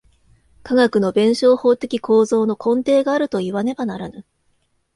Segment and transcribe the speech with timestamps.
[0.63, 4.25] 科学の弁証法的構造の根底があるといわねばならぬ。